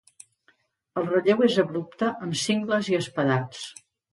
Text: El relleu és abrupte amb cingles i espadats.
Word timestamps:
El 1.01 1.05
relleu 1.09 1.45
és 1.49 1.59
abrupte 1.65 2.09
amb 2.15 2.41
cingles 2.47 2.91
i 2.95 2.99
espadats. 3.03 3.65